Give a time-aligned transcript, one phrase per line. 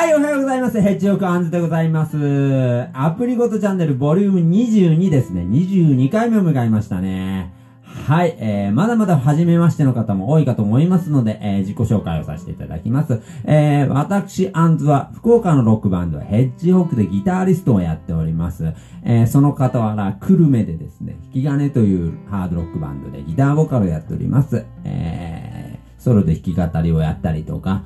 [0.00, 0.80] はい、おはようございます。
[0.80, 2.88] ヘッジオクアンズでございます。
[2.94, 5.42] アプリごとチャンネルボリューム22ですね。
[5.42, 7.52] 22回目を迎えましたね。
[7.82, 13.20] はい、えー、まだまだ初めましての方も多いかと思いますので、えー、自己紹介をさせていただきます。
[13.44, 18.72] えー、私、アンズは、福岡のロックバンド、ヘッジホークでギターリストをやっております。
[19.04, 24.64] えー、その傍ら、クルメでですね、引き金というハードロックバンドでギターボーカルをやっております。
[24.84, 27.84] えー、ソロで弾き語りをやったりとか、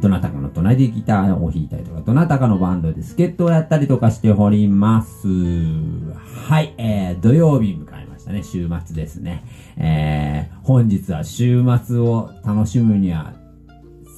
[0.00, 5.28] どなたかの隣でギターを弾いたりとか、どなたかのバンドで助っ人をやったりとかしております。
[5.28, 8.42] はい、えー、土曜日迎えましたね。
[8.42, 9.44] 週末ですね。
[9.76, 13.34] えー、本日は週末を楽しむには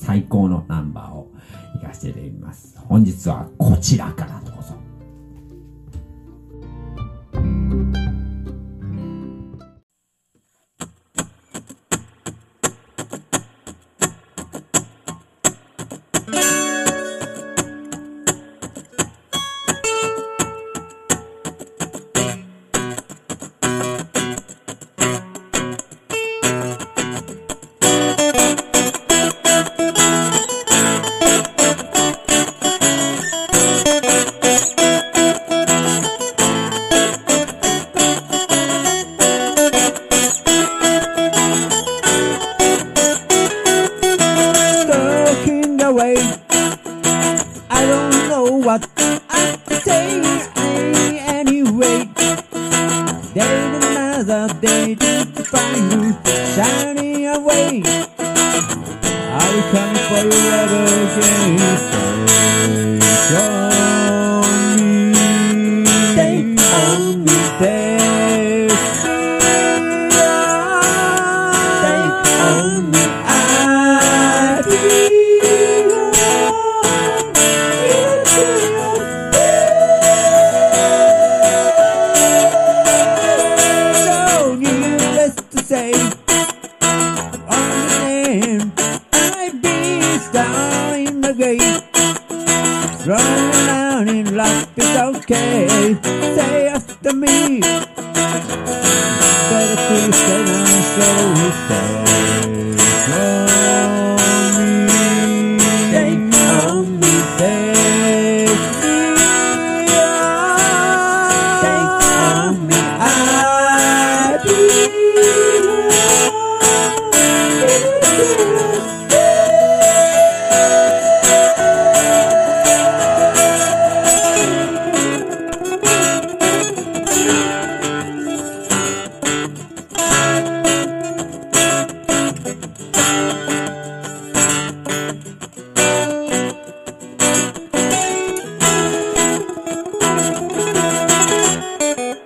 [0.01, 1.33] 最高のナンバーを
[1.75, 2.79] 行かしていただきます。
[2.79, 4.56] 本日はこちらからと
[45.97, 46.17] away.
[47.71, 48.87] I don't know what
[49.31, 50.25] I'm saying
[51.25, 52.05] anyway.
[53.33, 56.13] Day another day to find you
[56.55, 57.96] shining away.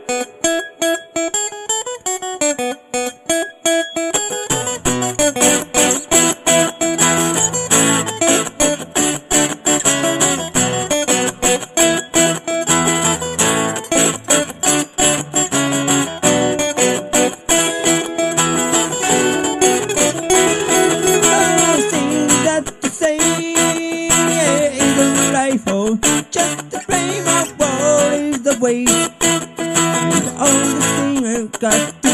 [0.06, 0.79] thank you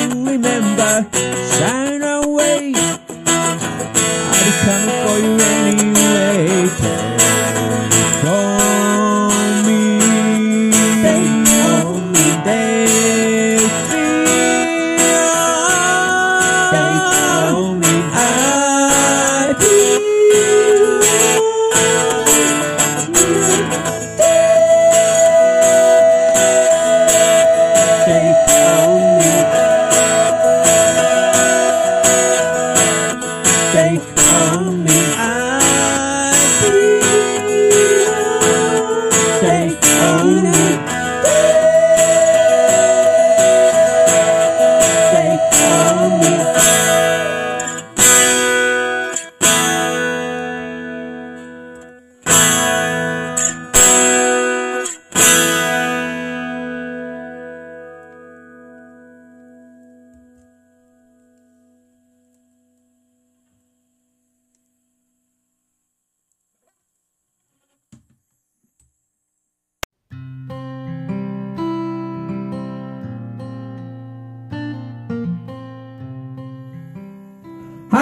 [0.05, 1.07] remember,
[1.59, 2.73] shine away.
[3.27, 4.96] I'll be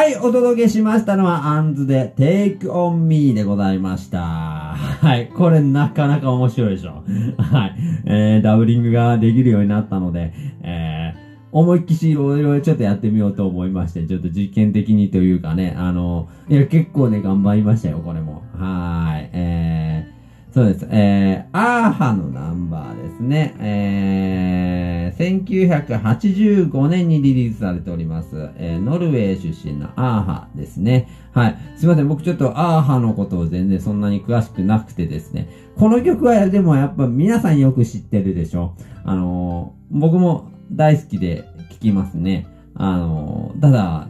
[0.05, 4.19] はい、お届けしましたのは、アンズで Take on Me でございました。
[4.21, 5.29] はい。
[5.29, 7.03] これなかなか面白いでしょ。
[7.39, 7.75] はい。
[8.05, 18.43] えー、ダブリングができるようになったので、えー、思いっきしいろいろちょっとやってみようと思いまして、ちょっと実験的にというかね、あの、いや、結構ね、頑張りましたよ、これも。
[18.59, 19.31] はい。
[19.33, 20.87] えー、そうです。
[20.91, 23.55] えー、アーハのナンバーですね。
[23.59, 28.51] えー、1985年にリリースされております。
[28.57, 31.09] えー、ノルウェー出身のアーハですね。
[31.33, 31.59] はい。
[31.77, 32.09] すいません。
[32.09, 35.49] 僕ちょっとアーハのことを全然そんなに詳しくなくてですね。
[35.77, 38.75] この曲はでもやっぱ皆さんよく知ってるでしょ。
[39.05, 42.47] あのー僕も大好きで聴きますね。
[42.75, 44.09] あのただ、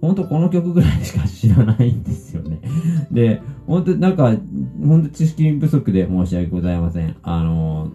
[0.00, 2.60] ほんとこの曲ぐらいしか知らないんですよね。
[3.10, 4.32] で、ほんとなんか、
[4.86, 7.16] ほんと知識不足で申し訳ございません。
[7.22, 7.90] あの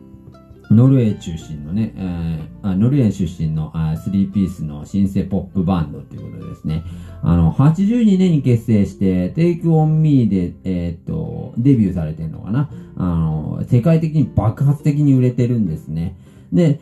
[0.71, 6.83] ノルウェー中心のね、えーあノルウェー出身のあ3ピースのシンセポップバンドっていうことですね。
[7.24, 12.69] あの、82年に結成して、Take On Me で、えーっと、デビューされてるのかな。
[12.98, 16.18] あの、世界的に爆発的に売れてるんですね。
[16.51, 16.81] で、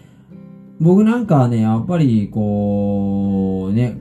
[0.80, 4.00] 僕なんかはね、やっぱり、こう、ね、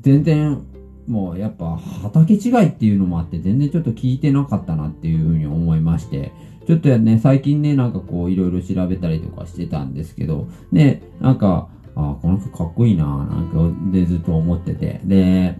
[0.00, 0.62] 全然、
[1.06, 6.32] もうやっぱ畑違いっていうのもあって、全然ちょっと聞いてなかったなっていうふうに思いまして、
[6.66, 15.58] ちょっとね、最近ね、なんかこう、いろいろ調べたりとかしてたんですけど、で、なんか、あこの曲かっこいいななんか、でずっと思ってて、で、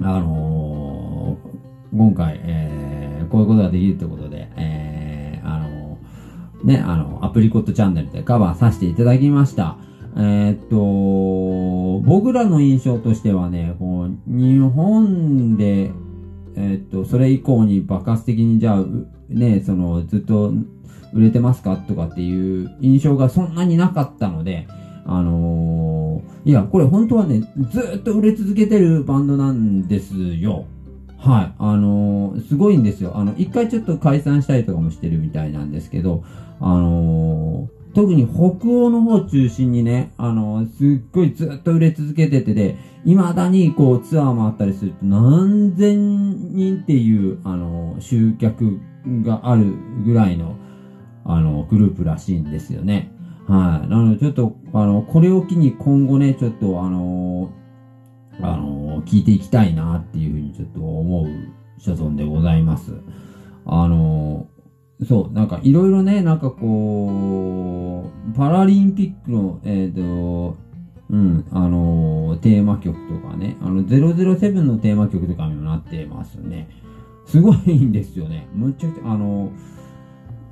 [0.00, 9.78] あのー今回、えーこういうことができるってことで、えーあのーね、あの、アプリコットチャンネルでカバーさせていただきました。
[10.16, 15.90] えーっと、僕らの印象としてはね、こう、日本で、
[16.56, 18.84] えーっと、それ以降に爆発的にじゃあ、
[19.28, 20.52] ね、その、ずっと
[21.12, 21.76] 売れてますか？
[21.76, 24.66] とかっていう印象がそんなになかったので、
[25.04, 30.64] あのーいや、これ本当はね、ずっと売れ続けてるバンドなんですよ。
[31.18, 31.52] はい。
[31.58, 33.16] あのーすごいんですよ。
[33.16, 36.24] あの、一回ちょっと解散したりとかもしてるみたいなんですけど、
[36.60, 42.76] あのー特に北欧の方中心にね、あのすっごいずっと売れ続けててで、
[43.06, 48.80] 未だにこうツアー回ったりすると何千人っていう、あの集客
[49.22, 49.74] がある
[50.04, 50.56] ぐらいの、
[51.24, 53.12] あの、グループらしいんですよね。
[53.46, 53.88] はい。
[53.88, 57.50] なので、ちょっと、あの、これを機に今後ね、ちょっと、あの
[58.40, 61.26] あの聞いていきたいなっていうふうにちょっと思う
[61.78, 62.92] 所存でございます。
[63.64, 64.46] あの
[65.06, 70.56] そう、なんかいろいろね、なんかこう、パラリンピックの、えっ、と、
[71.08, 76.68] うん、あのテーマ曲とかね、あの、007のテーマ曲とかにもなってますね。
[77.26, 78.48] すごいんですよね。
[78.54, 79.50] むっちゃくちゃ、あの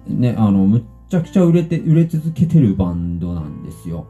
[0.06, 4.06] ね、あの、むっちゃくちゃ売れて、売れ続けてるバンドなんですよ。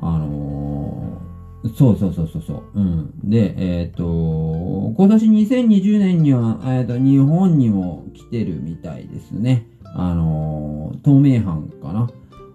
[0.00, 1.28] あのー
[1.76, 2.62] そうそうそうそうそう。
[2.74, 3.10] うん。
[3.28, 4.04] で、えっ、と、
[4.96, 9.66] 今年2020年には、えっ、と、日本にも来てるみたいですね。
[9.84, 12.08] あのー、透明版かな。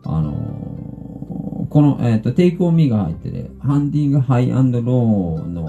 [0.06, 5.68] あのこの、えっ、と、テイクオンミが入ってて、ハンディングハイローの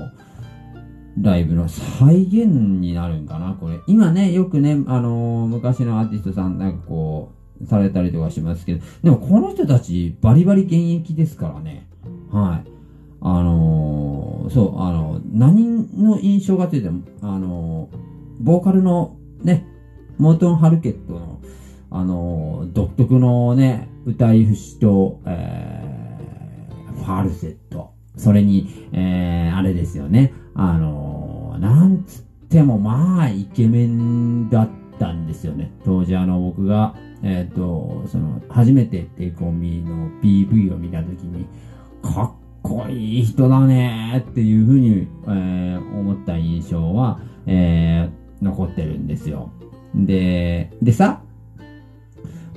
[1.21, 3.81] ライブの再現になるんかな、これ。
[3.87, 7.33] 今ね、よくね、あのー昔のアーティストさんなんかこ
[7.63, 11.87] う、されたりとかしますけど、でもこの人たちバリバリ現役ですからね。
[12.31, 12.71] はい。
[13.21, 17.89] あのーそう、あの、何の印象がついても、あの
[18.41, 19.67] ボーカルのね、
[20.19, 21.41] モートン・ハルケットの、
[21.91, 27.93] あの独特のね、歌い節と、えー、ファルセット。
[28.17, 30.33] それに、えー、あれですよね。
[30.55, 34.69] あのーなんつっても、まあ、イケメンだっ
[34.99, 35.73] たんですよね。
[35.85, 41.47] 当時あの、僕が、えっ、と、その、初めてテイクオンミの PV を見たときに、
[42.03, 42.31] かっ
[42.63, 49.51] こいい人だねっていうふうに、えー思った印象は、えー残ってるんですよ。
[49.95, 51.23] で、でさ、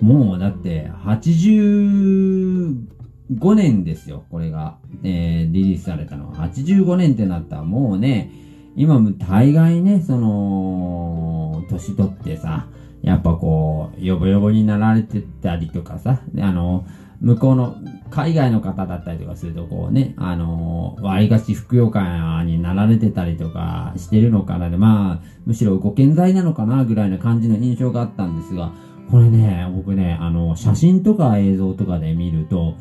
[0.02, 2.97] もうだって、85
[3.32, 4.78] 5年ですよ、これが。
[5.04, 6.36] えーリリースされたのは。
[6.36, 8.32] 85年ってなったらもうね、
[8.76, 12.68] 今も大概ね、その、年取ってさ、
[13.02, 16.86] やっぱこう、ヨボヨボになられてたりとかさ、あの、
[17.22, 17.76] 向こうの、
[18.10, 28.72] 海外の方だったりとかすると、こうね、あの、割がしふくよかになられてたりとかしてるのかなで、まあ、むしろご健在なのかなぐらいな感じの印象があったんですが、
[29.10, 32.76] これね、僕ね、あの、写真とか映像とかで見ると、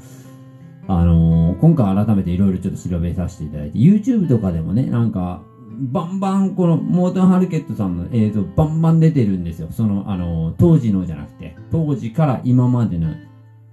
[0.89, 5.43] あの今回改めていろいろちょっと調べさせていただいて、YouTube とかでもね、なんか、
[5.79, 9.69] バンバン、この、モートン・ハルケットさんの映像、バンバン出てるんですよ。
[9.71, 13.11] その、あの、当時のじゃなくて、当時から今までの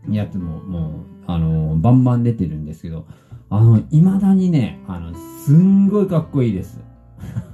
[0.10, 0.94] やつも、もう、
[1.28, 3.06] あの、バンバン出てるんですけど、
[3.50, 5.14] あの、未だにね、あの、
[5.46, 6.82] すんごいかっこいいです。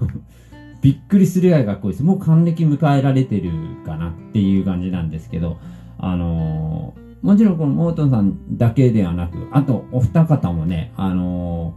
[0.81, 2.03] びっくりするぐらいかっこいいです。
[2.03, 3.51] もう還暦迎えられてる
[3.85, 5.57] かなっていう感じなんですけど、
[5.97, 11.75] あのー、もちろんこのモートンさんだけではなく、あとお二方もね、あの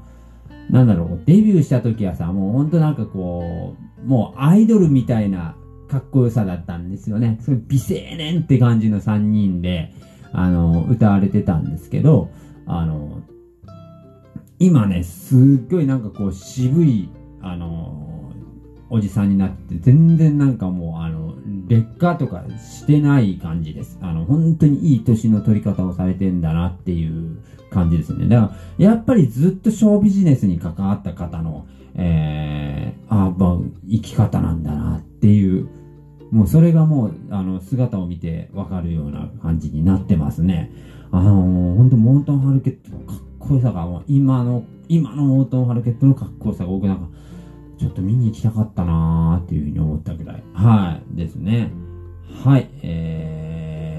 [0.71, 5.57] ー、なんだろう、デビューした時はさ、もうほんとなんかこう、もうアイドルみたいな
[5.89, 7.39] かっこよさだったんですよね。
[7.43, 9.93] それ美青年って感じの3人で、
[10.33, 12.31] あの、歌われてたんですけど、
[12.67, 13.21] あの、
[14.59, 15.39] 今ね、すっ
[15.71, 17.11] ごいなんかこう渋い、
[17.43, 18.33] あの、
[18.89, 21.22] おじさんになって、全然なんかもう、あの、
[21.73, 23.99] 劣化とかしてない感じです。
[24.03, 27.39] あの、本当にいい年の取り方をされてんだなっていう
[27.71, 28.29] 感じですね。
[28.29, 33.59] だから、やっぱりずっとショービジネスに関わった方の、えー、あまあ、
[33.91, 35.67] 生き方なんだなっていう、
[36.31, 40.71] もうそれがもう、あの、姿を見てわかるような感じになってますね。
[41.11, 47.09] あのー、ほんと、モートン・ハルケットのかっこよさが、今の、今のモートン・ハルケットのかっこよさが僕なんか、
[47.83, 50.43] ちょっと見に行きたかったなーっていうふうに思ったぐらい。
[50.55, 51.17] はい。
[51.17, 51.73] ですね。
[52.45, 52.71] はい。
[52.81, 53.99] え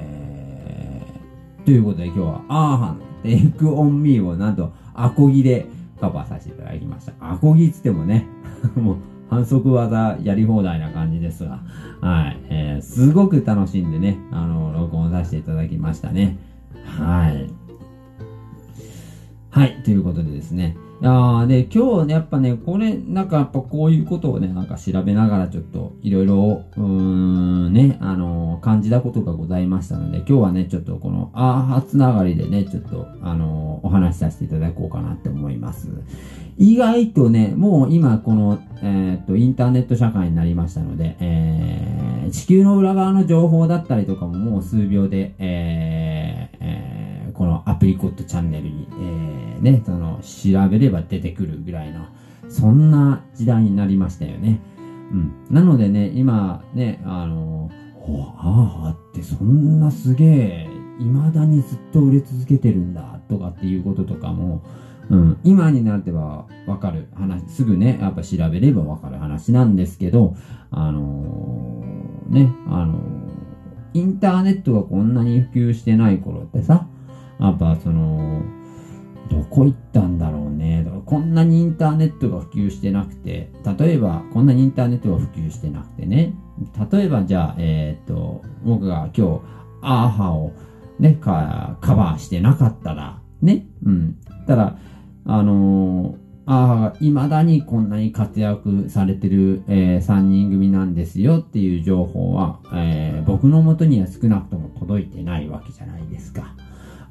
[1.61, 5.67] ー、ということで今日は、アーハン、テイクオンミーをなんと、アコギで
[5.99, 7.13] カバーさせていただきました。
[7.19, 8.25] アコギつってもね、
[8.79, 8.95] もう、
[9.29, 11.59] 反則技やり放題な感じですが、
[11.99, 16.37] はい、えー、すごく楽しんでね、あの、録音させていただきましたね。
[16.85, 17.49] はい。
[19.49, 20.77] はい、ということでですね。
[21.01, 35.89] ああで、今日ね、やっぱね、これ、なんかやっぱこういうことをね、なんか調べながらちょっといろいろ、うーん、ね、あのー、感じたことがございましたので、今日はね、ちょっとこの、アーハつながりでね、ちょっと、あのー、お話しさせていただこうかなって思います。
[36.57, 46.02] 意外とね、もう今この、えー、っと、インターネット社会になりましたので、えー、地球の裏側の情報だったりとかももう数秒で、えー、
[47.83, 52.05] プリコットチャンネルに、えー、ね、その、調べれば出てくるぐらいの、
[52.47, 54.61] そんな時代になりましたよね。
[55.11, 55.33] うん。
[55.51, 57.69] なのでね、今ね、あの、
[58.07, 64.63] おああってそんなすげえ、未だにずっと売れ続けてるんだ、とかっていうこととかも、
[65.09, 70.37] うん、今になってはわかる話、すぐね、やっぱ調べればわかる話なんですけど、
[70.71, 72.99] あのー、ね、あのー、
[73.93, 76.87] インターネットがこんなに普及してない頃ってさ、
[77.43, 78.41] やっぱその、
[79.29, 80.85] どこ行ったんだろうね。
[81.05, 86.33] こんなにインターネットが普及してなくて、例えば、こんなにインターネットが普及してなくてね、
[86.91, 89.41] 例えばじゃあ、えー、っと、僕が今日、
[89.81, 90.53] アーハを
[90.99, 94.17] ね、カバーしてなかったら、ね、うん。
[94.47, 94.77] たら、
[95.25, 106.53] あのー、ああ、未だにこんなに活躍されてる、えー、3人組なんですよっていう情報は、えー、僕のもとには少なくとも届いてないわけじゃないですか。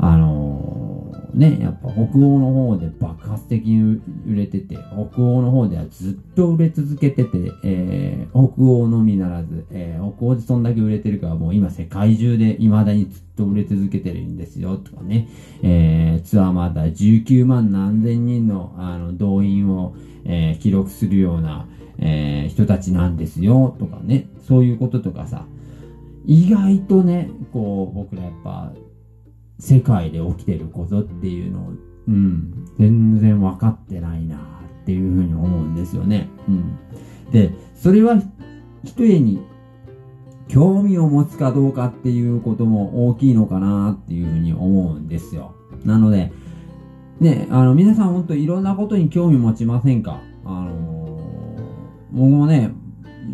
[0.02, 15.28] あのー、ね、やっぱ北欧の方で爆発的に売れてて、北欧の方ではずっと売れ続けてて、えー、北欧のみならず、えー、北欧でそんだけ売れてるからもう今世界中で未だにずっと売れ続けてるんですよ、とかね、
[15.62, 19.94] えー、ツアーまだ19万何千人のあの動員を、
[20.25, 21.68] えー、記録するような、
[21.99, 25.47] えー、人たちなんですよ、とかね、そういうこととかさ、
[26.26, 28.73] 意外とね、こう、僕らやっぱ、
[29.62, 31.73] 世界で起きてることっていうのを、
[32.09, 34.38] うん、全然分かってないなっ
[34.85, 36.28] ていうふうに思うんですよね。
[36.49, 36.78] うん。
[37.31, 38.21] で、それは、
[38.83, 39.38] 一重に
[40.49, 45.54] 興味を持つかどうかっていうことも大きいのかなっていうふうに思うんですよ。
[45.85, 46.33] なので、
[47.21, 50.21] ね、あの、皆さん本当いろんなことに興味持ちませんか？
[50.45, 52.73] あのー、僕もね、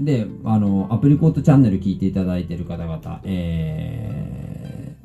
[0.05, 4.38] で、あの、アプリコットチャンネル聞いていただいてる方々、えー、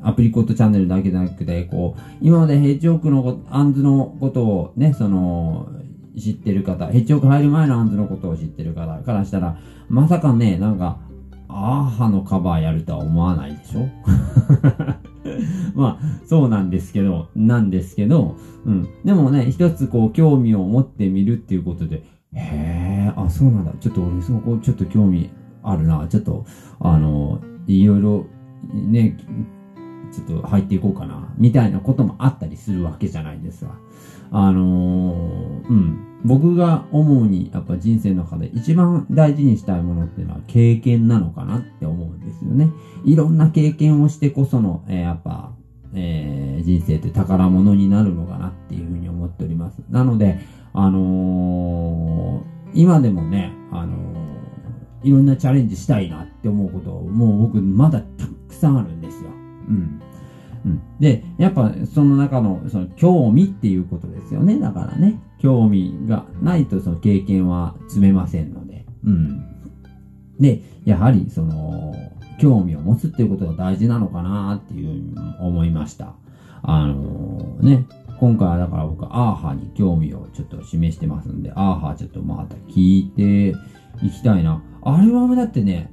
[0.03, 5.69] アプリコットチャンネルだけじゃなくて、こう、今までヘッジオークのアンズのことをね、その、
[6.17, 9.57] 知ってる方、ヘッジオーク入る前のアンズのことを知ってる方からしたら、
[9.89, 10.99] まさかね、なんか、
[11.47, 13.87] アーハのカバーやるとは思わないでしょ？
[15.75, 18.87] まあ、そうなんですけど、なんですけど、うん。
[19.05, 23.73] でもね、一つこう、興味を持ってみるっていうことで、へえ、あ、そうなんだ。
[23.79, 25.29] ちょっと俺そこちょっと興味
[25.61, 26.05] あるな。
[26.09, 26.45] ちょっと、
[26.79, 28.25] あの、いろいろ、
[28.73, 29.17] ね、
[30.13, 33.75] ちょっと入っていこうかな、みたいなこともあったりするわけじゃないですか。
[34.31, 36.07] あのー、うん。
[36.25, 42.69] 僕が思うに、やっぱ人生の中で一番大事にしたいものっていうのは経験なのかなって思うんですよね。
[43.03, 45.51] いろんな経験をしてこその、えー、やっぱ、
[45.93, 49.83] えー、人生って宝物になるのかなっていうふうに思っております。
[49.89, 50.39] なので、
[50.73, 52.43] あのー、
[52.73, 59.29] 今でもね、あのー、いろんなチャレンジしたいなって思うことを、もう僕まだたくさんあるんですよ。
[59.67, 59.99] うん。
[60.65, 60.81] うん。
[60.99, 64.59] で、やっぱその中のその興味っていうことですよね。
[64.59, 68.85] だからね、興味がないとその経験は積めませんので。
[69.03, 69.45] うん。
[70.39, 71.93] で、やはり、その、
[72.39, 76.15] 興味を持つっていうことが大事なのかなっていう思いました。
[76.63, 77.85] あのーね、
[78.19, 83.55] 今回はだから僕、アーハーに興味をちょっと示してますんで、アーハーちょっとまた聞いて
[84.05, 84.63] いきたいな。
[84.81, 85.91] アルバムだってね、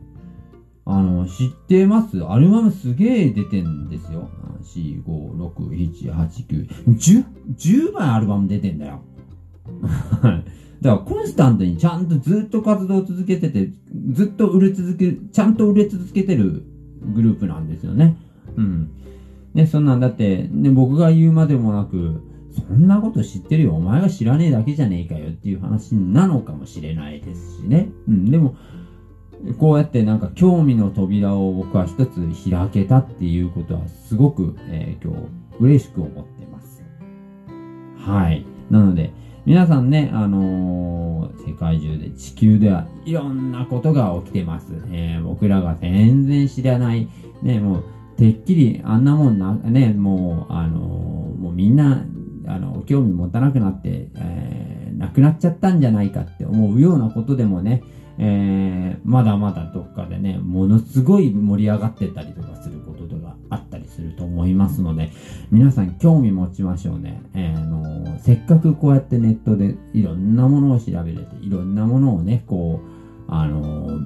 [0.85, 2.23] あの、知ってます？
[2.25, 4.29] アルバムすげえ出てんですよ。
[4.63, 7.25] 4、5、6、7、8、9、10、
[7.57, 9.03] 10枚アルバム出てんだよ。
[9.83, 10.43] だか
[10.83, 13.71] らコンスタントにちゃんとずっと活動を続けてて、
[14.13, 16.65] ずっと売れ続け、ちゃんと売れ続けてる
[17.15, 18.17] グループなんですよね。
[18.57, 18.91] うん。
[19.55, 22.23] ね、そんなんだって、ね、僕が言うまでもなく、
[22.69, 23.75] そんなこと知ってるよ。
[23.75, 27.91] お前が知らねえだけじゃねえかよっていう話なのかもしれないですしね。
[28.09, 28.57] うん、でも、
[29.59, 32.20] こうやってなんか興味の扉を僕は一つ
[32.50, 35.28] 開けたっていうことはすごく、えー今日
[35.61, 36.82] 嬉しく思ってます。
[37.99, 38.47] はい。
[38.70, 39.12] なので、
[39.44, 44.73] 皆さんね、あのー世界中で地球ではいろんなことが起きてます。
[44.90, 47.09] えー僕らが全然知らない、
[47.42, 47.85] ね、もう、
[48.16, 52.04] てっきりあんなもんな、ね、もう、あのーもうみんな、
[52.47, 57.82] あの、興味持たなくなって、えーなくなっちゃったんじゃないかって思うようなことでもね、
[58.23, 65.11] えーまだまだどっかでね、ものすごい盛り上がってたりとかすることとかあったりすると思いますので、
[65.50, 67.23] 皆さん興味持ちましょうね。
[67.35, 72.81] えーあのせっかくこうやってネットでいろんなものを調べれて、いろんなものをね、こ
[73.29, 74.00] う、あの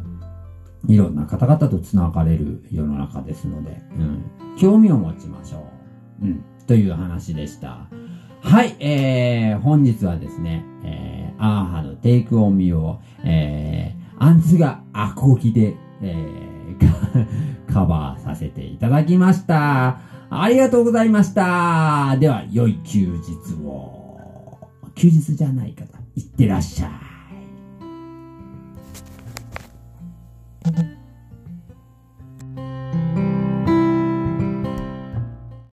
[0.87, 4.25] いろんな方々と繋がれる世の中ですので、うん、
[4.59, 5.67] 興味を持ちましょ
[6.23, 6.27] う。
[6.27, 7.89] うん、という話でした。
[8.41, 19.99] はい、えー、本日はですね、えー、アーハのテイクオンミを、えー、アンツがアコギで、えー、カ カバーさせていただきました。
[20.31, 22.17] ありがとうございました。
[22.19, 24.59] では、良い休日を。
[24.95, 25.85] 休日じゃない方、
[26.17, 26.91] いってらっしゃい。